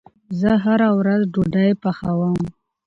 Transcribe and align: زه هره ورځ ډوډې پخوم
زه 0.39 0.51
هره 0.63 0.89
ورځ 0.99 1.21
ډوډې 1.33 1.67
پخوم 1.81 2.37